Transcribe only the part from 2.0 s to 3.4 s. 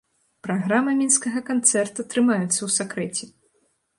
трымаецца ў сакрэце.